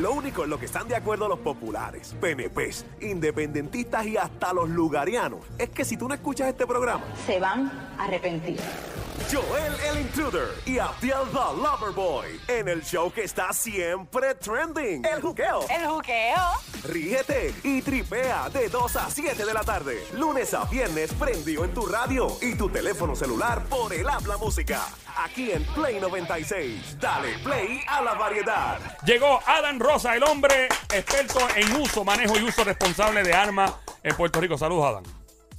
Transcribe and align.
Lo 0.00 0.12
único 0.12 0.44
en 0.44 0.50
lo 0.50 0.58
que 0.58 0.64
están 0.64 0.88
de 0.88 0.96
acuerdo 0.96 1.28
los 1.28 1.40
populares, 1.40 2.16
PNPs, 2.18 2.86
independentistas 3.02 4.06
y 4.06 4.16
hasta 4.16 4.54
los 4.54 4.70
lugarianos 4.70 5.40
es 5.58 5.68
que 5.68 5.84
si 5.84 5.98
tú 5.98 6.08
no 6.08 6.14
escuchas 6.14 6.48
este 6.48 6.66
programa, 6.66 7.04
se 7.26 7.38
van 7.38 7.70
a 7.98 8.04
arrepentir. 8.04 8.58
Joel 9.28 9.74
el 9.90 10.00
Intruder 10.00 10.48
y 10.64 10.78
Abdiel 10.78 11.28
the 11.32 11.60
Loverboy 11.60 12.40
en 12.48 12.68
el 12.68 12.82
show 12.82 13.12
que 13.12 13.24
está 13.24 13.52
siempre 13.52 14.34
trending. 14.34 15.04
El 15.04 15.20
juqueo. 15.20 15.66
El 15.68 15.86
juqueo. 15.86 16.42
Ríete 16.84 17.54
y 17.62 17.82
tripea 17.82 18.48
de 18.48 18.68
2 18.68 18.96
a 18.96 19.10
7 19.10 19.44
de 19.44 19.54
la 19.54 19.62
tarde. 19.62 20.04
Lunes 20.14 20.54
a 20.54 20.64
viernes 20.64 21.12
prendido 21.14 21.64
en 21.64 21.74
tu 21.74 21.86
radio 21.86 22.28
y 22.40 22.54
tu 22.54 22.68
teléfono 22.70 23.14
celular 23.14 23.64
por 23.64 23.92
el 23.92 24.08
habla 24.08 24.36
música. 24.36 24.86
Aquí 25.16 25.52
en 25.52 25.64
Play 25.74 26.00
96. 26.00 26.98
Dale 26.98 27.38
play 27.40 27.80
a 27.86 28.02
la 28.02 28.14
variedad. 28.14 28.78
Llegó 29.04 29.40
Adam 29.46 29.78
Rosa, 29.78 30.16
el 30.16 30.22
hombre 30.22 30.68
experto 30.92 31.40
en 31.54 31.80
uso, 31.80 32.04
manejo 32.04 32.38
y 32.38 32.42
uso 32.42 32.64
responsable 32.64 33.22
de 33.22 33.34
armas 33.34 33.72
en 34.02 34.16
Puerto 34.16 34.40
Rico. 34.40 34.56
Saludos, 34.56 34.86
Adam. 34.86 35.04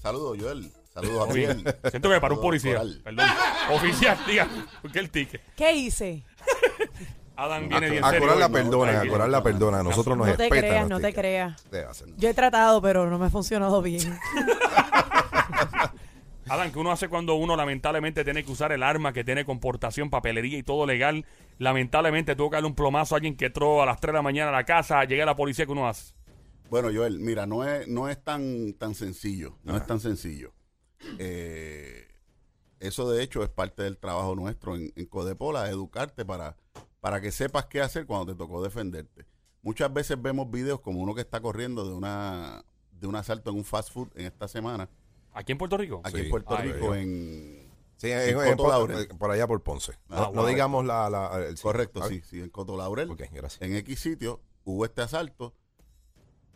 Saludos, 0.02 0.38
Joel. 0.40 0.81
Saludos 0.94 1.30
a. 1.30 1.34
Miguel. 1.34 1.64
Siento 1.90 2.10
que 2.10 2.20
para 2.20 2.34
un 2.34 2.42
policía. 2.42 2.74
Coral. 2.74 3.02
Perdón. 3.04 3.26
Oficial, 3.72 4.18
diga. 4.28 4.48
¿Por 4.82 4.92
qué 4.92 5.00
el 5.00 5.10
ticket? 5.10 5.42
¿Qué 5.56 5.74
hice? 5.74 6.24
Adam 7.36 7.70
viene 7.70 7.90
bien 7.90 8.04
A 8.04 8.10
serio. 8.10 8.28
Coral 8.28 8.40
la 8.40 8.50
perdona, 8.50 9.00
a 9.02 9.28
la 9.28 9.42
perdona. 9.44 9.80
A 9.80 9.84
nosotros 9.84 10.18
nos 10.18 10.28
No 10.28 10.36
te 10.36 10.50
creas, 10.50 10.90
no 10.90 11.00
te 11.00 11.14
creas. 11.14 11.66
Yo 12.18 12.30
he 12.30 12.34
tratado, 12.34 12.82
pero 12.82 13.10
no 13.10 13.18
me 13.18 13.28
ha 13.28 13.30
funcionado 13.30 13.82
bien. 13.82 14.20
Adam, 16.50 16.70
que 16.70 16.80
uno 16.80 16.92
hace 16.92 17.08
cuando 17.08 17.36
uno 17.36 17.56
lamentablemente 17.56 18.26
tiene 18.26 18.44
que 18.44 18.52
usar 18.52 18.74
el 18.74 18.84
arma 18.84 19.14
que 19.14 19.24
tiene 19.24 19.46
comportación, 19.46 20.10
papelería 20.10 20.58
y 20.58 20.64
todo 20.64 20.86
legal. 20.86 21.26
Lamentablemente 21.60 22.36
tuvo 22.36 22.50
que 22.50 22.58
darle 22.58 22.68
un 22.68 22.76
plomazo 22.76 23.16
a 23.16 23.20
alguien 23.20 23.38
que 23.38 23.46
entró 23.46 23.82
a 23.82 23.86
las 23.86 24.02
3 24.02 24.12
de 24.12 24.18
la 24.18 24.22
mañana 24.22 24.50
a 24.50 24.52
la 24.52 24.66
casa, 24.66 25.02
llega 25.06 25.26
la 25.26 25.38
policía 25.38 25.66
que 25.66 25.72
uno 25.72 25.88
hace. 25.88 26.14
Bueno, 26.70 26.90
Joel, 26.94 27.20
mira, 27.20 27.46
no 27.46 27.64
es, 27.64 27.88
no 27.88 28.10
es 28.10 28.22
tan, 28.22 28.74
tan 28.74 28.96
sencillo. 28.96 29.58
No 29.64 29.78
es 29.78 29.86
tan 29.86 30.02
sencillo. 30.02 30.52
Eh, 31.20 32.08
eso, 32.80 33.10
de 33.12 33.22
hecho, 33.24 33.44
es 33.44 33.50
parte 33.50 33.84
del 33.84 33.98
trabajo 33.98 34.36
nuestro 34.36 34.76
en, 34.76 34.92
en 34.96 35.06
Codepola, 35.06 35.70
educarte 35.70 36.26
para, 36.26 36.58
para 37.00 37.22
que 37.22 37.32
sepas 37.32 37.66
qué 37.68 37.82
hacer 37.82 38.06
cuando 38.06 38.34
te 38.34 38.38
tocó 38.38 38.64
defenderte. 38.64 39.26
Muchas 39.62 39.94
veces 39.94 40.20
vemos 40.22 40.50
videos 40.50 40.80
como 40.82 41.00
uno 41.02 41.14
que 41.14 41.22
está 41.22 41.40
corriendo 41.42 41.88
de 41.88 41.94
una 41.94 42.64
de 42.92 43.08
un 43.08 43.16
asalto 43.16 43.50
en 43.50 43.58
un 43.58 43.64
fast 43.66 43.92
food 43.92 44.10
en 44.16 44.28
esta 44.28 44.48
semana, 44.48 44.88
¿Aquí 45.34 45.54
en 45.54 45.58
Puerto 45.58 45.78
Rico? 45.78 46.02
aquí 46.04 46.18
Sí. 46.18 46.24
en 46.26 46.30
Puerto 46.30 46.56
Ay, 46.56 46.72
Rico, 46.72 46.86
Dios. 46.94 46.98
en... 46.98 47.72
Sí, 47.98 48.12
En 48.12 48.36
Coto 48.36 48.58
por, 48.58 48.70
Laurel. 48.70 49.08
por 49.08 49.32
allá 49.32 49.48
por 49.48 49.62
Ponce. 49.64 49.94
Ah, 50.10 50.30
no, 50.34 50.46
digamos 50.46 50.86
la... 50.86 51.10
la- 51.10 51.38
el 51.38 51.50
sitio. 51.58 51.64
Correcto, 51.64 52.08
sí, 52.08 52.22
sí, 52.28 52.42
en 52.42 52.50
Coto 52.50 52.76
Laurel. 52.78 53.10
Ok, 53.12 53.22
gracias. 53.32 53.62
En 53.62 53.76
X 53.76 54.00
sitio 54.00 54.42
hubo 54.66 54.86
este 54.86 55.02
asalto. 55.04 55.54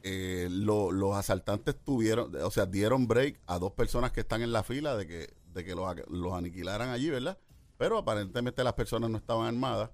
Eh, 0.08 0.48
lo- 0.52 0.92
los 0.92 1.16
asaltantes 1.16 1.76
tuvieron, 1.84 2.34
o 2.36 2.52
sea, 2.52 2.68
dieron 2.68 3.08
break 3.08 3.42
a 3.48 3.58
dos 3.58 3.72
personas 3.74 4.12
que 4.12 4.20
están 4.22 4.44
en 4.44 4.52
la 4.54 4.62
fila 4.64 4.96
de 4.96 5.08
que, 5.08 5.34
de 5.52 5.66
que 5.66 5.74
los, 5.74 5.94
los 6.10 6.34
aniquilaran 6.34 6.90
allí, 6.90 7.10
¿verdad? 7.10 7.40
Pero 7.78 7.98
aparentemente 7.98 8.64
las 8.64 8.74
personas 8.74 9.10
no 9.10 9.18
estaban 9.18 9.48
armadas. 9.48 9.90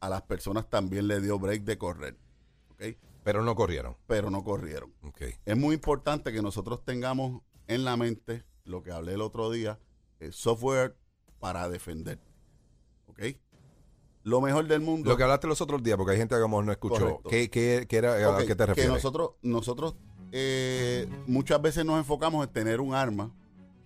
A 0.00 0.08
las 0.08 0.22
personas 0.22 0.70
también 0.70 1.06
le 1.08 1.20
dio 1.20 1.38
break 1.38 1.62
de 1.64 1.76
correr. 1.76 2.16
¿Ok? 2.70 2.96
Pero 3.22 3.42
no 3.42 3.54
corrieron. 3.54 3.96
Pero 4.06 4.30
no 4.30 4.42
corrieron. 4.42 4.94
Ok. 5.02 5.20
Es 5.44 5.56
muy 5.58 5.74
importante 5.74 6.32
que 6.32 6.40
nosotros 6.40 6.82
tengamos 6.82 7.42
en 7.68 7.84
la 7.84 7.98
mente 7.98 8.44
lo 8.64 8.82
que 8.82 8.92
hablé 8.92 9.12
el 9.12 9.20
otro 9.20 9.50
día, 9.50 9.78
el 10.20 10.32
software 10.32 10.96
para 11.38 11.68
defender. 11.68 12.18
¿Ok? 13.08 13.20
Lo 14.22 14.40
mejor 14.40 14.66
del 14.66 14.80
mundo. 14.80 15.08
Lo 15.10 15.16
que 15.16 15.22
hablaste 15.22 15.46
los 15.46 15.60
otros 15.60 15.82
días, 15.82 15.96
porque 15.96 16.12
hay 16.12 16.18
gente 16.18 16.34
que 16.36 16.48
no 16.48 16.72
escuchó. 16.72 17.20
¿Qué, 17.28 17.48
qué, 17.50 17.86
qué 17.88 17.96
era, 17.96 18.36
¿A 18.36 18.44
qué 18.44 18.54
te 18.54 18.66
refieres? 18.66 18.90
Que 18.90 18.94
nosotros, 18.94 19.30
nosotros 19.42 19.96
eh, 20.32 21.08
muchas 21.26 21.60
veces 21.62 21.84
nos 21.84 21.98
enfocamos 21.98 22.46
en 22.46 22.52
tener 22.52 22.80
un 22.80 22.94
arma, 22.94 23.32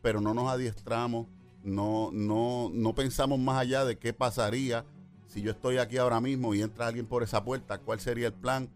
pero 0.02 0.20
no 0.20 0.34
nos 0.34 0.50
adiestramos, 0.50 1.26
no, 1.62 2.10
no, 2.12 2.70
no 2.72 2.94
pensamos 2.94 3.38
más 3.38 3.58
allá 3.58 3.84
de 3.84 3.98
qué 3.98 4.12
pasaría 4.12 4.84
si 5.26 5.40
yo 5.42 5.50
estoy 5.52 5.78
aquí 5.78 5.96
ahora 5.96 6.20
mismo 6.20 6.54
y 6.54 6.62
entra 6.62 6.86
alguien 6.86 7.06
por 7.06 7.22
esa 7.22 7.44
puerta, 7.44 7.78
cuál 7.78 8.00
sería 8.00 8.28
el 8.28 8.34
plan. 8.34 8.68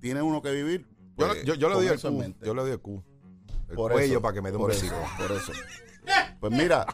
¿Tiene 0.00 0.20
uno 0.20 0.42
que 0.42 0.50
vivir? 0.50 0.86
Yo, 1.16 1.26
Pues, 1.28 1.44
yo, 1.44 1.54
yo 1.54 1.68
le 1.68 1.74
doy 1.76 1.86
el 1.86 2.00
Q. 2.00 2.34
Yo 2.44 2.54
le 2.54 2.62
doy 2.62 2.70
el 2.72 2.80
Q. 2.80 3.02
El 3.68 3.76
Por 3.76 3.92
cuello 3.92 4.12
eso, 4.14 4.22
para 4.22 4.34
que 4.34 4.42
me 4.42 4.50
dé 4.50 4.56
un 4.56 4.66
besico. 4.66 4.96
por 5.16 5.30
eso. 5.32 5.52
Pues 6.42 6.52
mira, 6.54 6.84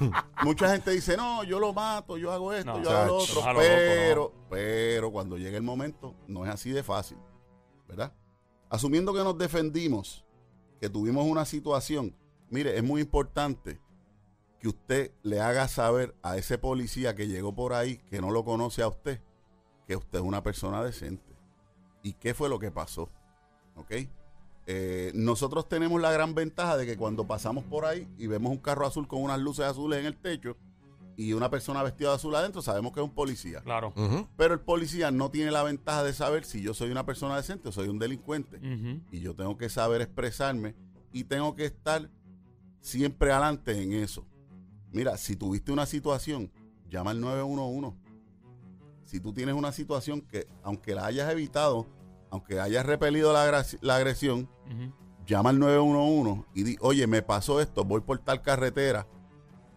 mucha 0.44 0.70
gente 0.70 0.90
dice, 0.90 1.16
no, 1.16 1.42
yo 1.42 1.58
lo 1.58 1.72
mato, 1.72 2.18
yo 2.18 2.30
hago 2.30 2.52
esto, 2.52 2.74
No, 2.74 2.84
yo 2.84 2.90
hago 2.90 3.20
lo 3.20 3.20
chacho. 3.24 3.40
otro, 3.40 3.52
loco, 3.54 3.64
pero, 3.64 4.32
pero 4.50 5.10
cuando 5.10 5.38
llegue 5.38 5.56
el 5.56 5.62
momento, 5.62 6.14
no 6.26 6.44
es 6.44 6.52
así 6.52 6.72
de 6.72 6.82
fácil, 6.82 7.16
¿verdad? 7.88 8.12
Asumiendo 8.68 9.14
que 9.14 9.24
nos 9.24 9.38
defendimos, 9.38 10.26
que 10.78 10.90
tuvimos 10.90 11.24
una 11.24 11.46
situación, 11.46 12.14
mire, 12.50 12.76
es 12.76 12.84
muy 12.84 13.00
importante 13.00 13.80
que 14.60 14.68
usted 14.68 15.14
le 15.22 15.40
haga 15.40 15.68
saber 15.68 16.14
a 16.22 16.36
ese 16.36 16.58
policía 16.58 17.14
que 17.14 17.28
llegó 17.28 17.54
por 17.54 17.72
ahí, 17.72 17.96
que 18.10 18.20
no 18.20 18.30
lo 18.30 18.44
conoce 18.44 18.82
a 18.82 18.88
usted, 18.88 19.22
que 19.86 19.96
usted 19.96 20.18
es 20.18 20.24
una 20.24 20.42
persona 20.42 20.84
decente. 20.84 21.34
¿Y 22.02 22.12
qué 22.12 22.34
fue 22.34 22.50
lo 22.50 22.58
que 22.58 22.70
pasó? 22.70 23.08
¿Ok? 23.74 23.90
Eh, 24.70 25.12
nosotros 25.14 25.66
tenemos 25.66 25.98
la 25.98 26.12
gran 26.12 26.34
ventaja 26.34 26.76
de 26.76 26.84
que 26.84 26.98
cuando 26.98 27.26
pasamos 27.26 27.64
por 27.64 27.86
ahí 27.86 28.06
y 28.18 28.26
vemos 28.26 28.52
un 28.52 28.58
carro 28.58 28.86
azul 28.86 29.08
con 29.08 29.22
unas 29.22 29.40
luces 29.40 29.64
azules 29.64 29.98
en 29.98 30.04
el 30.04 30.14
techo 30.14 30.58
y 31.16 31.32
una 31.32 31.48
persona 31.48 31.82
vestida 31.82 32.10
de 32.10 32.16
azul 32.16 32.34
adentro, 32.34 32.60
sabemos 32.60 32.92
que 32.92 33.00
es 33.00 33.04
un 33.04 33.14
policía. 33.14 33.62
Claro. 33.62 33.94
Pero 34.36 34.52
el 34.52 34.60
policía 34.60 35.10
no 35.10 35.30
tiene 35.30 35.50
la 35.50 35.62
ventaja 35.62 36.04
de 36.04 36.12
saber 36.12 36.44
si 36.44 36.60
yo 36.60 36.74
soy 36.74 36.90
una 36.90 37.06
persona 37.06 37.34
decente 37.34 37.70
o 37.70 37.72
soy 37.72 37.88
un 37.88 37.98
delincuente. 37.98 38.60
Y 39.10 39.20
yo 39.20 39.34
tengo 39.34 39.56
que 39.56 39.70
saber 39.70 40.02
expresarme 40.02 40.74
y 41.14 41.24
tengo 41.24 41.56
que 41.56 41.64
estar 41.64 42.10
siempre 42.80 43.32
adelante 43.32 43.82
en 43.82 43.94
eso. 43.94 44.26
Mira, 44.92 45.16
si 45.16 45.34
tuviste 45.34 45.72
una 45.72 45.86
situación, 45.86 46.52
llama 46.90 47.12
al 47.12 47.22
911. 47.22 47.96
Si 49.06 49.18
tú 49.18 49.32
tienes 49.32 49.54
una 49.54 49.72
situación 49.72 50.20
que, 50.20 50.46
aunque 50.62 50.94
la 50.94 51.06
hayas 51.06 51.32
evitado, 51.32 51.86
aunque 52.30 52.60
hayas 52.60 52.84
repelido 52.86 53.32
la, 53.32 53.42
agresión, 53.94 54.48
llama 55.26 55.50
al 55.50 55.58
911 55.58 56.44
y 56.54 56.62
di, 56.64 56.76
oye, 56.80 57.06
me 57.06 57.22
pasó 57.22 57.60
esto, 57.60 57.84
voy 57.84 58.00
por 58.00 58.18
tal 58.18 58.42
carretera 58.42 59.06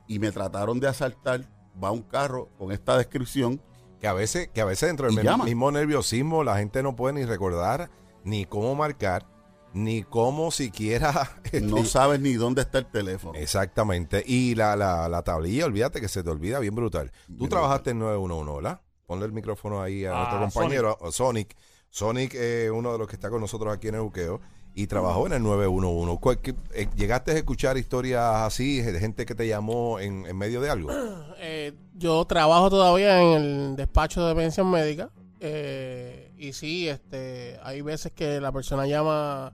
y 0.08 0.20
me 0.20 0.32
trataron 0.32 0.80
de 0.80 0.88
asaltar, 0.88 1.50
va 1.82 1.92
un 1.92 2.02
carro 2.02 2.50
con 2.58 2.72
esta 2.72 2.98
descripción. 2.98 3.62
Que 4.00 4.08
a 4.08 4.14
veces, 4.14 4.50
que 4.50 4.62
a 4.62 4.66
veces 4.66 4.90
dentro 4.90 5.08
del 5.12 5.24
llama. 5.24 5.46
mismo 5.46 5.72
nerviosismo 5.72 6.44
la 6.44 6.58
gente 6.58 6.82
no 6.82 6.96
puede 6.96 7.14
ni 7.14 7.26
recordar 7.26 7.90
ni 8.24 8.46
cómo 8.46 8.74
marcar, 8.76 9.28
ni 9.74 10.04
cómo 10.04 10.52
siquiera 10.52 11.12
este, 11.44 11.62
No 11.62 11.86
sabes 11.86 12.20
ni 12.20 12.34
dónde 12.34 12.62
está 12.64 12.80
el 12.80 12.88
teléfono. 12.88 13.38
Exactamente. 13.38 14.24
Y 14.26 14.56
la, 14.56 14.76
la, 14.76 15.08
la 15.08 15.22
tablilla, 15.22 15.66
olvídate 15.66 16.02
que 16.02 16.08
se 16.08 16.24
te 16.24 16.30
olvida 16.30 16.60
bien 16.60 16.76
brutal. 16.76 17.12
Tú 17.28 17.34
Bien 17.36 17.50
trabajaste 17.50 17.92
en 17.92 18.00
911, 18.00 18.56
¿verdad? 18.56 18.82
Ponle 19.06 19.26
el 19.26 19.34
micrófono 19.34 19.82
ahí 19.82 20.04
a 20.06 20.12
Ah, 20.14 20.38
nuestro 20.40 20.62
compañero, 20.62 20.98
Sonic. 21.12 21.14
Sonic, 21.14 21.58
es 21.92 22.72
uno 22.72 22.92
de 22.94 22.98
los 22.98 23.08
que 23.08 23.16
está 23.16 23.30
con 23.30 23.42
nosotros 23.42 23.74
aquí 23.74 23.90
en 23.90 23.96
Euqueo 23.96 24.40
y 24.74 24.88
trabajó 24.88 25.28
en 25.28 25.34
el 25.34 25.44
911. 25.44 26.18
¿Cuál- 26.22 26.40
qué- 26.40 26.56
eh, 26.74 26.88
¿Llegaste 26.96 27.32
a 27.32 27.36
escuchar 27.36 27.78
historias 27.78 28.24
así 28.24 28.82
de 28.82 28.98
gente 29.00 29.26
que 29.26 29.36
te 29.36 29.48
llamó 29.48 30.00
en, 30.00 30.26
en 30.26 30.38
medio 30.38 30.62
de 30.62 30.70
algo? 30.70 30.90
Eh, 31.44 31.74
yo 31.96 32.24
trabajo 32.26 32.70
todavía 32.70 33.20
en 33.20 33.42
el 33.42 33.76
despacho 33.76 34.26
de 34.28 34.36
pensión 34.36 34.70
médica. 34.70 35.10
eh, 35.40 36.32
y 36.38 36.54
sí, 36.54 36.88
este, 36.88 37.60
hay 37.64 37.82
veces 37.82 38.12
que 38.14 38.40
la 38.40 38.52
persona 38.52 38.86
llama 38.86 39.52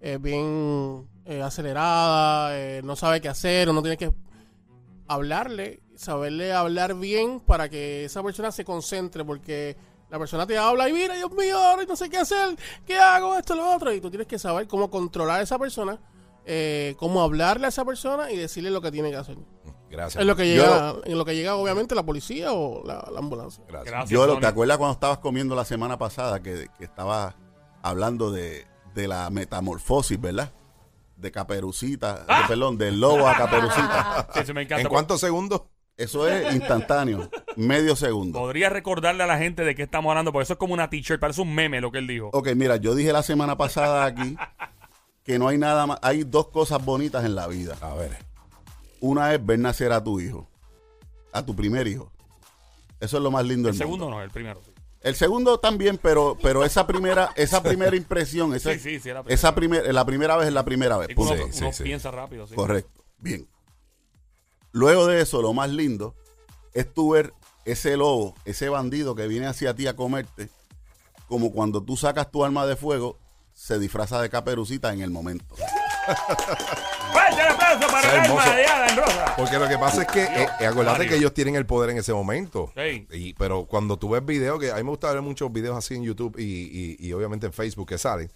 eh, 0.00 0.18
bien 0.20 1.08
eh, 1.24 1.40
acelerada, 1.42 2.82
no 2.82 2.96
sabe 2.96 3.20
qué 3.20 3.28
hacer, 3.28 3.68
uno 3.68 3.82
tiene 3.82 3.96
que 3.96 4.12
hablarle, 5.06 5.80
saberle 5.96 6.52
hablar 6.52 6.94
bien 6.94 7.40
para 7.40 7.68
que 7.68 8.04
esa 8.04 8.22
persona 8.22 8.50
se 8.52 8.64
concentre, 8.64 9.24
porque 9.24 9.76
la 10.10 10.18
persona 10.18 10.46
te 10.46 10.56
habla 10.56 10.88
y 10.88 10.92
mira, 10.92 11.14
Dios 11.14 11.30
mío, 11.32 11.58
ahora 11.58 11.84
no 11.86 11.96
sé 11.96 12.08
qué 12.08 12.18
hacer, 12.18 12.56
qué 12.86 12.98
hago, 12.98 13.36
esto, 13.36 13.54
lo 13.54 13.74
otro, 13.74 13.92
y 13.92 14.00
tú 14.00 14.08
tienes 14.10 14.26
que 14.26 14.38
saber 14.38 14.66
cómo 14.66 14.90
controlar 14.90 15.40
a 15.40 15.42
esa 15.42 15.58
persona, 15.58 15.98
eh, 16.46 16.94
cómo 16.98 17.22
hablarle 17.22 17.66
a 17.66 17.68
esa 17.68 17.84
persona 17.84 18.30
y 18.30 18.36
decirle 18.36 18.70
lo 18.70 18.80
que 18.80 18.90
tiene 18.90 19.10
que 19.10 19.16
hacer. 19.16 19.36
Gracias. 19.90 20.20
En 20.20 20.26
lo 20.26 20.36
que 20.36 20.54
Yo- 20.54 20.62
llega, 20.64 20.94
en 21.04 21.16
lo 21.18 21.24
que 21.24 21.34
llega 21.34 21.54
obviamente 21.56 21.94
la 21.94 22.02
policía 22.04 22.52
o 22.52 22.82
la, 22.86 23.06
la 23.10 23.18
ambulancia. 23.18 23.64
Gracias. 23.68 23.90
Gracias. 23.92 24.10
Yo, 24.10 24.24
Sonic. 24.26 24.40
¿te 24.40 24.46
acuerdas 24.46 24.76
cuando 24.78 24.92
estabas 24.92 25.18
comiendo 25.18 25.54
la 25.54 25.64
semana 25.64 25.98
pasada 25.98 26.42
que, 26.42 26.68
que 26.78 26.84
estabas 26.84 27.34
hablando 27.82 28.30
de, 28.30 28.66
de 28.94 29.08
la 29.08 29.30
metamorfosis, 29.30 30.20
¿verdad? 30.20 30.52
De 31.16 31.32
caperucita, 31.32 32.24
Ah. 32.28 32.42
de- 32.42 32.48
perdón, 32.48 32.76
del 32.78 33.00
lobo 33.00 33.26
a 33.28 33.34
caperucita. 33.38 34.28
Sí, 34.34 34.40
sí, 34.46 34.52
me 34.52 34.62
encanta. 34.62 34.82
¿En 34.82 34.88
cuántos 34.88 35.20
segundos? 35.20 35.62
Eso 35.96 36.28
es 36.28 36.54
instantáneo, 36.54 37.28
medio 37.58 37.96
segundo. 37.96 38.38
Podría 38.38 38.68
recordarle 38.70 39.22
a 39.22 39.26
la 39.26 39.38
gente 39.38 39.64
de 39.64 39.74
qué 39.74 39.82
estamos 39.82 40.10
hablando, 40.10 40.32
porque 40.32 40.44
eso 40.44 40.52
es 40.54 40.58
como 40.58 40.74
una 40.74 40.88
t-shirt, 40.90 41.20
parece 41.20 41.40
un 41.42 41.54
meme 41.54 41.80
lo 41.80 41.90
que 41.92 41.98
él 41.98 42.06
dijo. 42.06 42.30
Ok, 42.32 42.48
mira, 42.54 42.76
yo 42.76 42.94
dije 42.94 43.12
la 43.12 43.22
semana 43.22 43.56
pasada 43.56 44.04
aquí 44.04 44.36
que 45.24 45.38
no 45.38 45.48
hay 45.48 45.58
nada 45.58 45.86
más, 45.86 45.98
hay 46.02 46.24
dos 46.24 46.48
cosas 46.48 46.84
bonitas 46.84 47.24
en 47.24 47.34
la 47.34 47.46
vida. 47.48 47.76
A 47.80 47.94
ver. 47.94 48.16
Una 49.00 49.34
es 49.34 49.44
ver 49.44 49.58
nacer 49.58 49.92
a 49.92 50.02
tu 50.02 50.20
hijo, 50.20 50.48
a 51.32 51.44
tu 51.44 51.54
primer 51.54 51.86
hijo. 51.86 52.10
Eso 53.00 53.16
es 53.18 53.22
lo 53.22 53.30
más 53.30 53.44
lindo 53.44 53.68
El 53.68 53.74
del 53.74 53.78
segundo 53.78 54.04
mundo. 54.06 54.18
no, 54.18 54.24
el 54.24 54.30
primero. 54.30 54.60
sí. 54.64 54.72
El 55.00 55.14
segundo 55.14 55.60
también, 55.60 55.98
pero, 56.02 56.36
pero 56.42 56.64
esa 56.64 56.84
primera, 56.86 57.30
esa 57.36 57.62
primera 57.62 57.94
impresión, 57.94 58.52
esa, 58.54 58.72
Sí, 58.72 58.80
sí, 58.80 58.98
sí, 58.98 59.08
la 59.10 59.22
primera. 59.22 59.34
esa 59.34 59.54
primer- 59.54 59.94
la 59.94 60.04
primera 60.04 60.36
vez 60.36 60.48
es 60.48 60.52
la 60.52 60.64
primera 60.64 60.96
vez. 60.98 61.10
Uno, 61.16 61.30
uno 61.32 61.52
sí, 61.52 61.64
sí. 61.72 61.82
piensa 61.84 62.10
rápido, 62.10 62.46
sí. 62.48 62.54
Correcto. 62.56 63.04
Bien. 63.18 63.46
Luego 64.72 65.06
de 65.06 65.20
eso, 65.22 65.40
lo 65.42 65.52
más 65.52 65.70
lindo 65.70 66.14
es 66.74 66.92
tú 66.92 67.10
ver 67.10 67.32
ese 67.72 67.96
lobo, 67.96 68.34
ese 68.44 68.68
bandido 68.68 69.14
que 69.14 69.26
viene 69.28 69.46
hacia 69.46 69.74
ti 69.74 69.86
a 69.86 69.94
comerte, 69.96 70.48
como 71.28 71.52
cuando 71.52 71.82
tú 71.82 71.96
sacas 71.96 72.30
tu 72.30 72.44
arma 72.44 72.66
de 72.66 72.76
fuego, 72.76 73.18
se 73.54 73.78
disfraza 73.78 74.20
de 74.22 74.30
caperucita 74.30 74.92
en 74.92 75.00
el 75.02 75.10
momento. 75.10 75.54
¡Fuerte 77.12 77.40
el 77.42 77.48
aplauso 77.48 77.86
para 77.88 78.14
el 78.24 78.30
alma 78.30 78.56
de 78.56 78.64
Adam 78.66 78.96
Rosa! 78.98 79.34
Porque 79.36 79.58
lo 79.58 79.68
que 79.68 79.78
pasa 79.78 80.02
es 80.02 80.08
que, 80.08 80.22
eh, 80.24 80.48
eh, 80.60 80.66
acuérdate 80.66 80.98
Mario. 80.98 81.08
que 81.10 81.16
ellos 81.16 81.34
tienen 81.34 81.56
el 81.56 81.66
poder 81.66 81.90
en 81.90 81.98
ese 81.98 82.12
momento. 82.12 82.72
Sí. 82.76 83.06
Y, 83.12 83.34
pero 83.34 83.66
cuando 83.66 83.98
tú 83.98 84.10
ves 84.10 84.24
videos, 84.24 84.58
que 84.60 84.70
a 84.70 84.76
mí 84.76 84.82
me 84.84 84.90
gusta 84.90 85.12
ver 85.12 85.22
muchos 85.22 85.52
videos 85.52 85.76
así 85.76 85.94
en 85.94 86.04
YouTube 86.04 86.36
y, 86.38 86.42
y- 86.44 86.96
y 86.98 87.12
obviamente 87.12 87.46
en 87.46 87.52
Facebook 87.52 87.88
que 87.88 87.98
salen, 87.98 88.30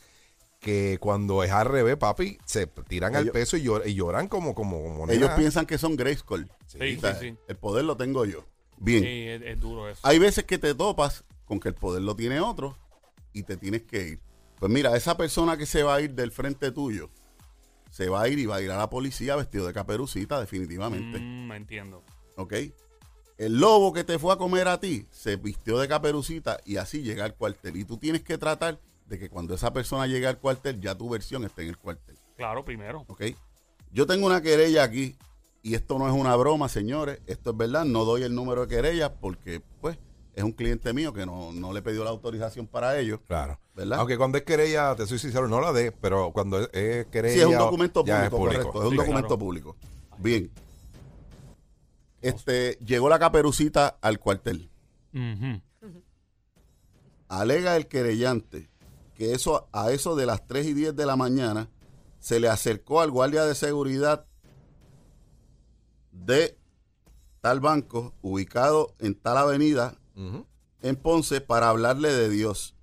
que 0.61 0.99
cuando 1.00 1.43
es 1.43 1.50
al 1.50 1.67
revés, 1.67 1.96
papi, 1.96 2.38
se 2.44 2.67
tiran 2.67 3.17
al 3.17 3.23
Ellos- 3.25 3.32
peso 3.32 3.56
y, 3.56 3.64
llor- 3.64 3.82
y 3.87 3.94
lloran 3.94 4.29
como, 4.29 4.55
como, 4.55 4.82
como 4.82 5.11
Ellos 5.11 5.31
piensan 5.37 5.67
que 5.67 5.79
son 5.79 5.96
Grayskull. 5.96 6.49
Sí, 6.67 6.96
O 6.96 7.00
sea, 7.00 7.14
sí, 7.14 7.31
sí. 7.31 7.37
El 7.49 7.56
poder 7.56 7.84
lo 7.84 7.96
tengo 7.96 8.25
yo. 8.25 8.44
Bien. 8.78 9.02
Sí, 9.02 9.28
es, 9.28 9.42
es 9.42 9.60
duro 9.60 9.88
eso. 9.88 10.00
Hay 10.02 10.19
veces 10.19 10.44
que 10.44 10.58
te 10.58 10.74
topas 10.74 11.24
con 11.44 11.60
que 11.60 11.69
el 11.69 11.74
poder 11.74 12.02
lo 12.02 12.16
tiene 12.16 12.40
otro 12.40 12.76
y 13.32 13.42
te 13.42 13.56
tienes 13.56 13.82
que 13.82 14.08
ir. 14.08 14.20
Pues 14.58 14.70
mira, 14.70 14.96
esa 14.96 15.16
persona 15.16 15.56
que 15.56 15.66
se 15.66 15.82
va 15.82 15.96
a 15.96 16.00
ir 16.00 16.14
del 16.14 16.30
frente 16.30 16.70
tuyo, 16.70 17.10
se 17.90 18.08
va 18.08 18.22
a 18.22 18.28
ir 18.28 18.38
y 18.38 18.46
va 18.46 18.56
a 18.56 18.62
ir 18.62 18.70
a 18.70 18.76
la 18.76 18.88
policía 18.88 19.36
vestido 19.36 19.66
de 19.66 19.72
caperucita, 19.72 20.40
definitivamente. 20.40 21.19
Mm, 21.19 21.52
entiendo. 21.52 22.02
¿Ok? 22.36 22.54
El 23.38 23.58
lobo 23.58 23.92
que 23.92 24.04
te 24.04 24.19
fue 24.19 24.32
a 24.32 24.36
comer 24.36 24.69
a 24.69 24.78
ti 24.78 25.06
se 25.10 25.36
vistió 25.36 25.78
de 25.78 25.88
caperucita 25.88 26.60
y 26.64 26.76
así 26.76 27.02
llega 27.02 27.24
al 27.24 27.34
cuartel. 27.34 27.76
Y 27.76 27.84
tú 27.84 27.96
tienes 27.98 28.22
que 28.22 28.38
tratar 28.38 28.78
de 29.06 29.19
que 29.19 29.28
cuando 29.28 29.54
esa 29.54 29.72
persona 29.72 30.06
llegue 30.06 30.26
al 30.26 30.38
cuartel, 30.38 30.80
ya 30.80 30.94
tu 30.94 31.10
versión 31.10 31.44
esté 31.44 31.62
en 31.62 31.69
el 31.69 31.76
cuartel. 31.76 32.16
Claro, 32.36 32.64
primero. 32.64 33.04
¿Ok? 33.08 33.24
Yo 33.90 34.06
tengo 34.06 34.26
una 34.26 34.40
querella 34.40 34.84
aquí 34.84 35.16
y 35.62 35.75
esto 35.75 35.99
no 35.99 36.06
es 36.09 36.12
una 36.14 36.35
broma, 36.37 36.69
señores. 36.69 37.20
Esto 37.26 37.50
es 37.50 37.56
verdad. 37.56 37.85
No 37.85 38.05
doy 38.05 38.23
el 38.23 38.35
número 38.35 38.62
de 38.62 38.69
querella 38.69 39.14
porque, 39.14 39.62
pues, 39.81 39.99
es 40.35 40.43
un 40.44 40.53
cliente 40.53 40.93
mío 40.93 41.12
que 41.12 41.25
no, 41.26 41.53
no 41.53 41.73
le 41.73 41.82
pidió 41.82 42.05
la 42.05 42.11
autorización 42.11 42.67
para 42.67 42.99
ello. 42.99 43.20
Claro. 43.26 43.59
¿Verdad? 43.75 43.99
Aunque 44.00 44.19
cuando 44.19 44.38
es 44.38 44.44
querella, 44.44 44.94
te 44.97 45.06
soy 45.06 45.19
sincero, 45.19 45.47
no 45.49 45.61
la 45.61 45.73
de, 45.73 45.93
pero 45.93 46.32
cuando 46.32 46.59
es, 46.61 46.69
es 46.73 47.06
querella. 47.06 47.35
Sí, 47.35 47.41
es 47.41 47.47
un 47.47 47.59
documento 47.59 48.00
público, 48.05 48.23
es 48.25 48.31
correcto. 48.31 48.79
Es 48.81 48.85
un 48.85 48.91
Sí, 48.91 48.97
documento 48.97 49.29
claro. 49.29 49.38
público. 49.38 49.76
Bien. 50.19 50.50
Este, 52.20 52.79
llegó 52.85 53.08
la 53.08 53.19
caperucita 53.19 53.99
al 54.00 54.19
cuartel. 54.19 54.70
Alega 57.29 57.76
el 57.76 57.87
querellante 57.87 58.70
que 59.15 59.32
eso 59.35 59.69
a 59.73 59.91
eso 59.93 60.17
de 60.17 60.26
las 60.26 60.47
3 60.47 60.67
y 60.67 60.75
10 60.75 60.97
de 60.97 61.06
la 61.06 61.17
mañana 61.17 61.69
se 62.19 62.41
le 62.41 62.49
acercó 62.49 63.00
al 63.00 63.11
guardia 63.11 63.44
de 63.44 63.55
seguridad 63.55 64.26
de 66.12 66.56
tal 67.41 67.61
banco 67.61 68.14
ubicado 68.23 68.94
en 68.99 69.14
tal 69.14 69.38
avenida 69.38 69.99
en 70.82 70.97
Ponce 70.97 71.41
para 71.41 71.69
hablarle 71.69 72.12
de 72.12 72.29
Dios. 72.29 72.75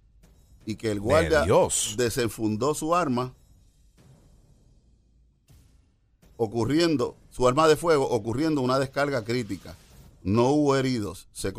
Y 0.66 0.76
que 0.76 0.92
el 0.92 1.00
guardia 1.00 1.44
Dios. 1.44 1.96
desenfundó 1.98 2.76
su 2.76 2.94
arma 2.94 3.34
ocurriendo 6.38 7.16
su 7.32 7.48
arma 7.48 7.68
de 7.68 7.76
fuego 7.76 8.08
ocurriendo 8.10 8.62
una 8.62 8.78
descarga 8.78 9.24
crítica. 9.24 9.76
No 10.22 10.50
hubo 10.50 10.76
heridos. 10.76 11.28
Se, 11.32 11.54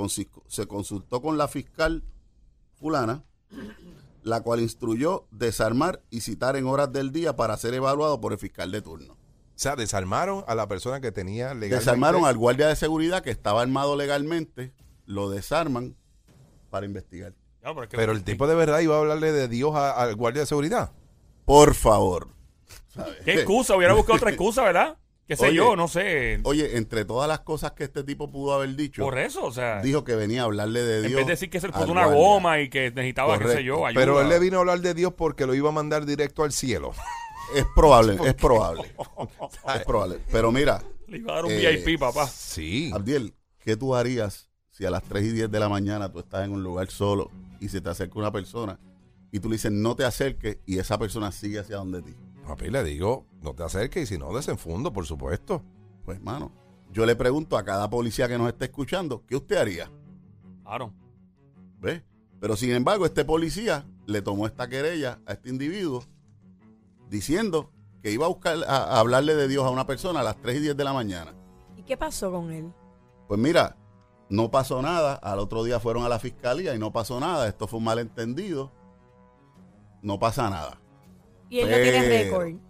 se 0.46 0.66
consultó 0.66 1.23
con 1.23 1.38
la 1.38 1.49
fiscal 1.49 2.05
fulana 2.75 3.25
la 4.23 4.43
cual 4.43 4.61
instruyó 4.61 5.26
desarmar 5.31 6.02
y 6.11 6.20
citar 6.20 6.56
en 6.56 6.66
horas 6.66 6.93
del 6.93 7.12
día 7.12 7.37
para 7.37 7.56
ser 7.56 7.75
evaluado 7.75 8.20
por 8.20 8.32
el 8.32 8.38
fiscal 8.38 8.70
de 8.70 8.82
turno 8.82 9.19
sea, 9.60 9.76
desarmaron 9.76 10.44
a 10.46 10.54
la 10.54 10.66
persona 10.68 11.00
que 11.00 11.12
tenía 11.12 11.48
legalmente. 11.48 11.76
desarmaron 11.76 12.24
al 12.24 12.36
guardia 12.36 12.68
de 12.68 12.76
seguridad 12.76 13.22
que 13.22 13.30
estaba 13.30 13.62
armado 13.62 13.96
legalmente 13.96 14.72
lo 15.06 15.28
desarman 15.30 15.96
para 16.70 16.86
investigar 16.86 17.34
pero 17.62 17.82
es 17.82 17.88
que- 17.90 17.96
Pero 17.96 18.12
el 18.12 18.24
tipo 18.24 18.46
de 18.46 18.54
verdad 18.54 18.80
iba 18.80 18.96
a 18.96 19.00
hablarle 19.00 19.32
de 19.32 19.48
Dios 19.48 19.74
al 19.76 20.14
guardia 20.16 20.40
de 20.42 20.46
seguridad. 20.46 20.92
por 21.44 21.74
favor 21.74 22.28
¿Qué 23.24 23.34
excusa? 23.34 23.76
Hubiera 23.76 23.94
buscado 23.94 24.16
otra 24.16 24.30
excusa, 24.30 24.62
¿verdad? 24.64 24.96
¿Qué 25.28 25.36
sé 25.36 25.46
Oye. 25.46 25.54
yo? 25.56 25.76
No 25.76 25.86
sé. 25.86 26.40
Oye, 26.42 26.76
entre 26.76 27.04
todas 27.04 27.28
las 27.28 27.38
cosas 27.40 27.70
que 27.72 27.84
este 27.84 28.02
tipo 28.02 28.32
pudo 28.32 28.52
haber 28.54 28.74
dicho, 28.74 29.02
Por 29.04 29.16
eso, 29.18 29.44
o 29.44 29.52
sea, 29.52 29.80
dijo 29.80 30.02
que 30.02 30.16
venía 30.16 30.42
a 30.42 30.44
hablarle 30.46 30.82
de 30.82 30.96
en 31.02 31.06
Dios. 31.06 31.16
vez 31.18 31.26
de 31.26 31.32
decir 31.34 31.50
que 31.50 31.60
se 31.60 31.68
le 31.68 31.72
puso 31.72 31.92
una 31.92 32.06
guardia. 32.06 32.20
goma 32.24 32.60
y 32.60 32.68
que 32.68 32.90
necesitaba, 32.90 33.34
qué 33.38 33.44
sé 33.44 33.48
Correcto. 33.50 33.62
yo, 33.62 33.86
ayuda. 33.86 34.00
Pero 34.00 34.20
él 34.20 34.28
le 34.28 34.38
vino 34.40 34.56
a 34.56 34.60
hablar 34.60 34.80
de 34.80 34.92
Dios 34.92 35.12
porque 35.16 35.46
lo 35.46 35.54
iba 35.54 35.68
a 35.68 35.72
mandar 35.72 36.04
directo 36.04 36.42
al 36.42 36.50
cielo. 36.52 36.90
Es 37.55 37.67
probable, 37.75 38.19
es 38.25 38.35
probable. 38.35 38.94
es 39.76 39.85
probable. 39.85 40.20
Pero 40.31 40.52
mira, 40.52 40.82
Le 41.06 41.19
iba 41.19 41.32
a 41.32 41.37
dar 41.37 41.44
un 41.44 41.50
Eh, 41.52 41.82
VIP, 41.85 41.99
papá. 41.99 42.26
Sí. 42.26 42.91
Abdiel, 42.94 43.35
¿qué 43.58 43.76
tú 43.76 43.94
harías 43.94 44.49
si 44.70 44.85
a 44.87 44.91
las 44.91 45.02
3 45.02 45.25
y 45.25 45.32
10 45.32 45.50
de 45.50 45.61
la 45.61 45.69
mañana 45.69 46.11
tú 46.11 46.20
estás 46.20 46.44
en 46.44 46.52
un 46.52 46.62
lugar 46.62 46.88
solo 46.91 47.31
y 47.61 47.69
se 47.69 47.81
te 47.81 47.88
acerca 47.91 48.19
una 48.19 48.32
persona 48.32 48.79
y 49.32 49.41
tú 49.41 49.49
le 49.49 49.55
dices 49.56 49.73
no 49.73 49.94
te 49.97 50.05
acerques 50.05 50.58
y 50.67 50.79
esa 50.79 50.99
persona 50.99 51.32
sigue 51.32 51.58
hacia 51.58 51.76
donde 51.76 52.02
ti? 52.02 52.14
Papi, 52.47 52.70
le 52.70 52.82
digo, 52.85 53.26
no 53.43 53.55
te 53.55 53.62
acerques 53.62 54.05
y 54.05 54.06
si 54.14 54.19
no, 54.19 54.35
desenfundo, 54.35 54.93
por 54.93 55.06
supuesto. 55.06 55.62
Pues, 56.05 56.19
hermano, 56.19 56.52
yo 56.93 57.06
le 57.06 57.14
pregunto 57.14 57.56
a 57.56 57.64
cada 57.64 57.88
policía 57.91 58.26
que 58.29 58.38
nos 58.38 58.49
esté 58.49 58.67
escuchando, 58.67 59.25
¿qué 59.26 59.37
usted 59.37 59.56
haría? 59.56 59.91
Claro. 60.64 60.93
¿Ves? 61.81 62.02
Pero 62.41 62.56
sin 62.56 62.70
embargo, 62.73 63.05
este 63.05 63.25
policía 63.25 63.87
le 64.06 64.23
tomó 64.23 64.47
esta 64.47 64.69
querella 64.69 65.20
a 65.26 65.32
este 65.35 65.50
individuo 65.50 66.05
diciendo 67.10 67.70
que 68.02 68.10
iba 68.10 68.24
a 68.24 68.28
buscar 68.28 68.56
a, 68.66 68.76
a 68.84 69.00
hablarle 69.00 69.34
de 69.34 69.46
Dios 69.48 69.64
a 69.66 69.70
una 69.70 69.86
persona 69.86 70.20
a 70.20 70.22
las 70.22 70.36
3 70.40 70.56
y 70.56 70.60
10 70.60 70.76
de 70.76 70.84
la 70.84 70.92
mañana. 70.94 71.34
¿Y 71.76 71.82
qué 71.82 71.96
pasó 71.96 72.30
con 72.32 72.50
él? 72.50 72.72
Pues 73.28 73.38
mira, 73.38 73.76
no 74.30 74.50
pasó 74.50 74.80
nada. 74.80 75.14
Al 75.14 75.38
otro 75.38 75.62
día 75.64 75.80
fueron 75.80 76.04
a 76.04 76.08
la 76.08 76.18
fiscalía 76.18 76.74
y 76.74 76.78
no 76.78 76.92
pasó 76.92 77.20
nada. 77.20 77.46
Esto 77.48 77.66
fue 77.66 77.78
un 77.78 77.84
malentendido. 77.84 78.72
No 80.02 80.18
pasa 80.18 80.48
nada. 80.48 80.80
Y 81.50 81.58
él 81.60 81.70
no 81.70 81.76
tiene 81.76 82.00
Pero- 82.00 82.38
récord. 82.40 82.60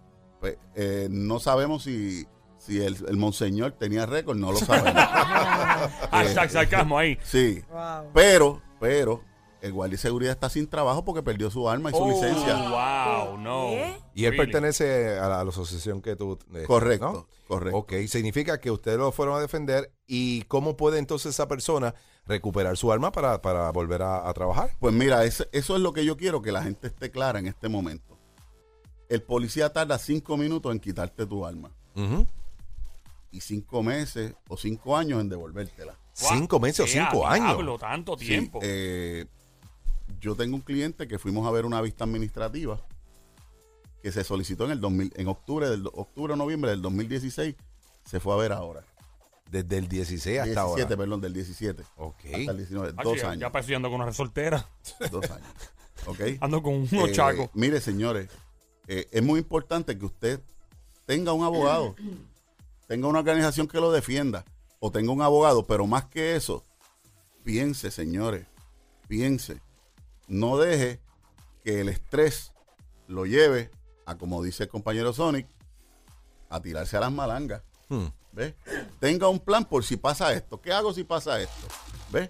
Pues, 0.41 0.57
eh, 0.75 1.07
no 1.11 1.39
sabemos 1.39 1.83
si, 1.83 2.25
si 2.57 2.81
el, 2.81 2.97
el 3.07 3.15
monseñor 3.15 3.73
tenía 3.73 4.05
récord, 4.07 4.35
no 4.37 4.51
lo 4.51 4.57
sabemos. 4.57 5.01
Hashtag 6.11 6.49
sarcasmo 6.49 6.97
ahí. 6.97 7.17
sí. 7.23 7.63
Wow. 7.71 8.09
Pero, 8.13 8.61
pero, 8.79 9.23
el 9.61 9.73
guardia 9.73 9.95
de 9.97 10.01
seguridad 10.01 10.31
está 10.33 10.49
sin 10.49 10.67
trabajo 10.67 11.05
porque 11.05 11.21
perdió 11.23 11.51
su 11.51 11.69
arma 11.69 11.89
y 11.91 11.93
su 11.93 11.99
Oh, 12.01 12.09
licencia. 12.09 12.55
Wow, 12.55 13.37
no. 13.37 13.67
¿Qué? 13.69 13.95
Y 14.15 14.25
él 14.25 14.31
Really. 14.31 14.37
pertenece 14.51 15.17
a 15.19 15.27
la, 15.29 15.39
a 15.39 15.43
la 15.43 15.49
asociación 15.51 16.01
que 16.01 16.15
tú... 16.15 16.37
eh, 16.53 16.63
Correcto, 16.65 17.11
¿no? 17.13 17.27
correcto. 17.47 17.77
Ok, 17.77 17.93
significa 18.07 18.59
que 18.59 18.71
ustedes 18.71 18.97
lo 18.97 19.11
fueron 19.11 19.35
a 19.35 19.39
defender 19.39 19.91
y 20.07 20.41
cómo 20.43 20.75
puede 20.77 20.97
entonces 20.99 21.33
esa 21.35 21.47
persona 21.47 21.93
recuperar 22.25 22.75
su 22.77 22.91
arma 22.91 23.11
para, 23.11 23.41
para 23.41 23.69
volver 23.71 24.01
a, 24.01 24.27
a 24.27 24.33
trabajar. 24.33 24.71
Pues 24.79 24.93
mira, 24.93 25.23
eso 25.25 25.45
es 25.51 25.69
lo 25.69 25.93
que 25.93 26.05
yo 26.05 26.17
quiero 26.17 26.41
que 26.41 26.51
la 26.51 26.63
gente 26.63 26.87
esté 26.87 27.11
clara 27.11 27.39
en 27.39 27.47
este 27.47 27.69
momento. 27.69 28.17
El 29.09 29.21
policía 29.21 29.71
tarda 29.73 29.97
cinco 29.99 30.37
minutos 30.37 30.71
en 30.71 30.79
quitarte 30.79 31.25
tu 31.25 31.45
arma 31.45 31.71
y 33.31 33.41
cinco 33.41 33.83
meses 33.83 34.33
o 34.47 34.57
cinco 34.57 34.95
años 34.97 35.21
en 35.21 35.29
devolvértela. 35.29 35.97
Cinco 36.13 36.59
meses 36.59 36.81
o 36.81 36.85
¡Qué 36.85 36.91
cinco 36.91 37.25
años. 37.27 37.47
diablo, 37.47 37.77
tanto 37.77 38.17
Sí, 38.17 38.25
tiempo. 38.27 38.59
eh, 38.61 39.25
yo 40.19 40.35
tengo 40.35 40.55
un 40.55 40.61
cliente 40.61 41.07
que 41.07 41.19
fuimos 41.19 41.47
a 41.47 41.51
ver 41.51 41.65
una 41.65 41.81
vista 41.81 42.03
administrativa 42.03 42.79
que 44.01 44.11
se 44.11 44.23
solicitó 44.23 44.65
en 44.65 44.71
el 44.71 44.79
2000, 44.81 45.13
en 45.15 45.27
octubre 45.27 45.69
del 45.69 45.85
octubre 45.87 46.33
o 46.33 46.35
noviembre 46.35 46.71
del 46.71 46.81
2016 46.81 47.55
se 48.05 48.19
fue 48.19 48.33
a 48.33 48.37
ver 48.37 48.51
ahora. 48.51 48.83
Desde 49.49 49.77
el 49.77 49.87
16 49.87 50.39
hasta 50.39 50.45
17, 50.63 50.81
ahora. 50.83 50.97
perdón, 50.97 51.21
del 51.21 51.33
17 51.33 51.83
Ok. 51.97 52.15
hasta 52.25 52.51
el 52.51 52.57
19, 52.57 52.93
Ah, 52.97 53.03
dos 53.03 53.17
ya- 53.21 53.29
años, 53.29 53.41
Ya 53.41 53.51
pareció 53.51 53.75
ando 53.75 53.89
con 53.89 53.95
una 53.97 54.05
resoltera. 54.05 54.67
dos 55.11 55.29
años. 55.29 55.47
¿Ok? 56.07 56.19
Ando 56.39 56.63
con 56.63 56.73
unos 56.75 56.91
Eh, 56.93 57.11
chacos. 57.11 57.49
Mire, 57.53 57.79
señores, 57.81 58.29
eh, 58.87 59.07
es 59.11 59.21
muy 59.21 59.39
importante 59.39 59.97
que 59.97 60.05
usted 60.05 60.39
tenga 61.05 61.33
un 61.33 61.43
abogado, 61.43 61.95
tenga 62.87 63.07
una 63.07 63.19
organización 63.19 63.67
que 63.67 63.79
lo 63.79 63.91
defienda, 63.91 64.45
o 64.79 64.89
tenga 64.89 65.11
un 65.11 65.21
abogado, 65.21 65.67
pero 65.67 65.85
más 65.85 66.05
que 66.05 66.35
eso, 66.35 66.63
piense, 67.43 67.91
señores, 67.91 68.47
piense. 69.07 69.61
No 70.31 70.57
deje 70.57 71.01
que 71.65 71.81
el 71.81 71.89
estrés 71.89 72.53
lo 73.07 73.25
lleve 73.25 73.69
a, 74.05 74.15
como 74.17 74.41
dice 74.41 74.63
el 74.63 74.69
compañero 74.69 75.11
Sonic, 75.11 75.45
a 76.49 76.61
tirarse 76.61 76.95
a 76.95 77.01
las 77.01 77.11
malangas. 77.11 77.61
Hmm. 77.89 78.05
¿Ves? 78.31 78.53
Tenga 79.01 79.27
un 79.27 79.39
plan 79.39 79.65
por 79.65 79.83
si 79.83 79.97
pasa 79.97 80.31
esto. 80.31 80.61
¿Qué 80.61 80.71
hago 80.71 80.93
si 80.93 81.03
pasa 81.03 81.41
esto? 81.41 81.67
¿Ves? 82.13 82.29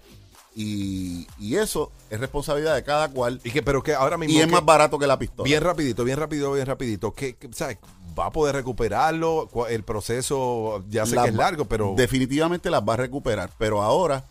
Y, 0.56 1.28
y 1.38 1.54
eso 1.54 1.92
es 2.10 2.18
responsabilidad 2.18 2.74
de 2.74 2.82
cada 2.82 3.08
cual. 3.08 3.40
Y 3.44 3.52
que, 3.52 3.62
pero 3.62 3.84
que 3.84 3.94
ahora 3.94 4.18
mismo. 4.18 4.34
Y 4.36 4.40
es 4.40 4.46
que- 4.46 4.52
más 4.52 4.64
barato 4.64 4.98
que 4.98 5.06
la 5.06 5.16
pistola. 5.16 5.44
Bien 5.44 5.62
rapidito, 5.62 6.02
bien 6.02 6.18
rápido, 6.18 6.52
bien 6.54 6.66
rapidito. 6.66 7.14
¿Qué, 7.14 7.36
qué- 7.36 7.50
sabes? 7.52 7.78
¿Va 8.18 8.26
a 8.26 8.30
poder 8.32 8.56
recuperarlo? 8.56 9.48
¿Cuál- 9.50 9.70
El 9.72 9.84
proceso, 9.84 10.84
ya 10.90 11.06
sé 11.06 11.14
Las 11.14 11.24
que 11.26 11.30
es 11.30 11.36
largo, 11.36 11.66
pero... 11.66 11.94
Definitivamente 11.96 12.68
las 12.68 12.82
va 12.82 12.94
a 12.94 12.96
recuperar. 12.96 13.50
Pero 13.58 13.80
ahora, 13.80 14.24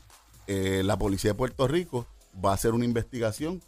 eh, 0.47 0.81
la 0.83 0.97
policía 0.97 1.31
de 1.31 1.35
Puerto 1.35 1.69
Rico 1.69 2.05
va 2.43 2.51
a 2.51 2.53
hacer 2.53 2.73
una 2.73 2.85
investigación, 2.85 3.61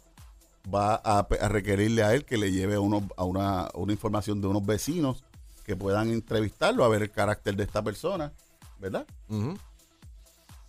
va 0.72 0.94
a, 0.94 1.26
requerirle 1.48 2.02
a 2.02 2.14
él 2.14 2.24
que 2.24 2.36
le 2.38 2.52
lleve 2.52 2.78
unos, 2.78 3.02
a 3.16 3.24
una, 3.24 3.68
una 3.74 3.92
información 3.92 4.40
de 4.40 4.46
unos 4.46 4.64
vecinos 4.64 5.24
que 5.64 5.76
puedan 5.76 6.10
entrevistarlo 6.10 6.84
a 6.84 6.88
ver 6.88 7.02
el 7.02 7.10
carácter 7.10 7.56
de 7.56 7.64
esta 7.64 7.82
persona, 7.82 8.32
¿verdad? 8.78 9.06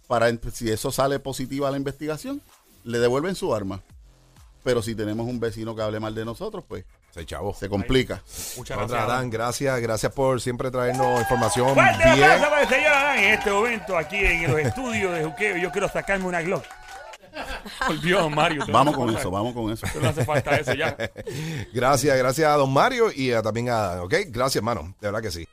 Para 0.08 0.30
si 0.52 0.70
eso 0.72 0.92
sale 0.92 1.20
positiva 1.20 1.68
a 1.68 1.72
la 1.72 1.78
investigación, 1.78 2.42
le 2.84 3.00
devuelven 3.00 3.36
su 3.36 3.54
arma. 3.54 3.82
Pero 4.64 4.82
si 4.82 4.96
tenemos 4.96 5.28
un 5.28 5.40
vecino 5.40 5.76
que 5.76 5.84
hable 5.84 6.00
mal 6.00 6.16
de 6.16 6.26
nosotros, 6.26 6.64
pues 6.68 6.86
Se 7.12 7.26
chavo. 7.26 7.54
se 7.54 7.70
complica. 7.70 8.24
Muchas 8.58 8.78
gracias. 8.78 9.00
Adán, 9.00 9.30
gracias, 9.30 9.80
gracias 9.80 10.12
por 10.12 10.42
siempre 10.42 10.72
traernos 10.72 11.20
información 11.20 11.74
Fuerte 11.74 12.16
bien. 12.16 12.40
para 12.40 12.62
el 12.64 12.68
señor 12.70 12.92
Adán 12.92 13.20
en 13.20 13.34
este 13.34 13.52
momento 13.52 13.98
aquí 13.98 14.18
en 14.18 14.52
los 14.52 14.60
estudios 14.60 15.14
de 15.14 15.26
Juqueo. 15.26 15.58
Yo 15.58 15.72
quiero 15.72 15.88
sacarme 15.88 16.26
una 16.26 16.42
Glock. 16.42 16.64
Por 17.88 18.00
Dios, 18.02 18.30
Mario. 18.32 18.66
Vamos 18.70 18.96
con 18.96 19.16
eso, 19.16 19.32
vamos 19.32 19.54
con 19.54 19.72
eso. 19.72 19.88
No 20.02 20.10
hace 20.10 20.24
falta 20.26 20.56
eso 20.58 20.74
ya. 20.74 20.96
Gracias, 21.74 22.18
gracias 22.18 22.48
a 22.50 22.56
don 22.58 22.72
Mario 22.72 23.12
y 23.14 23.32
a- 23.32 23.42
también 23.42 23.70
a 23.70 24.04
¿ok? 24.04 24.14
Gracias, 24.28 24.58
hermano. 24.58 24.96
De 25.00 25.08
verdad 25.08 25.22
que 25.22 25.32
sí. 25.32 25.48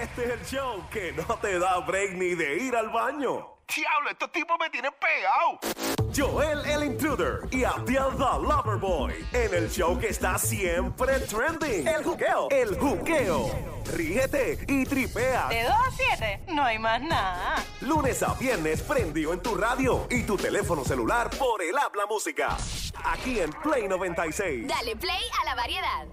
Este 0.00 0.24
es 0.24 0.30
el 0.40 0.46
show 0.46 0.88
que 0.90 1.12
no 1.12 1.24
te 1.38 1.58
da 1.58 1.78
break 1.80 2.12
ni 2.14 2.34
de 2.34 2.56
ir 2.62 2.74
al 2.74 2.88
baño. 2.90 3.46
Diablo, 3.74 4.10
estos 4.10 4.32
tipos 4.32 4.56
me 4.58 4.68
tienen 4.70 4.90
pegado. 4.98 5.99
Joel 6.16 6.64
el 6.66 6.84
Intruder 6.84 7.40
y 7.50 7.64
Abdiel 7.64 8.10
the 8.16 8.42
Loverboy 8.42 9.12
en 9.32 9.54
el 9.54 9.70
show 9.70 9.98
que 9.98 10.08
está 10.08 10.38
siempre 10.38 11.20
trending. 11.20 11.86
El 11.86 12.02
juqueo. 12.02 12.48
El 12.50 12.78
juqueo. 12.78 13.50
Ríete 13.92 14.58
y 14.66 14.84
tripea. 14.84 15.48
De 15.48 15.62
2 15.62 15.72
a 15.72 15.90
7, 15.90 16.40
no 16.48 16.64
hay 16.64 16.78
más 16.78 17.00
nada. 17.02 17.56
Lunes 17.80 18.22
a 18.22 18.34
viernes 18.34 18.82
prendido 18.82 19.32
en 19.32 19.40
tu 19.40 19.54
radio 19.54 20.06
y 20.10 20.22
tu 20.22 20.36
teléfono 20.36 20.84
celular 20.84 21.30
por 21.30 21.62
el 21.62 21.76
habla 21.78 22.06
música. 22.06 22.56
Aquí 23.04 23.40
en 23.40 23.50
Play 23.50 23.88
96. 23.88 24.66
Dale 24.66 24.96
play 24.96 25.22
a 25.42 25.44
la 25.44 25.54
variedad. 25.54 26.06